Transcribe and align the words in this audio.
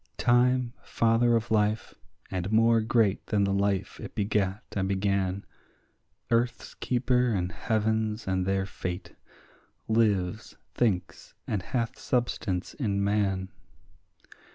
Time, 0.17 0.73
father 0.81 1.35
of 1.35 1.51
life, 1.51 1.93
and 2.31 2.51
more 2.51 2.81
great 2.81 3.23
than 3.27 3.43
the 3.43 3.53
life 3.53 3.99
it 3.99 4.15
begat 4.15 4.63
and 4.71 4.87
began, 4.89 5.45
Earth's 6.31 6.73
keeper 6.73 7.29
and 7.31 7.51
heaven's 7.51 8.27
and 8.27 8.47
their 8.47 8.65
fate, 8.65 9.13
lives, 9.87 10.57
thinks, 10.73 11.35
and 11.45 11.61
hath 11.61 11.99
substance 11.99 12.73
in 12.73 13.03
man. 13.03 13.49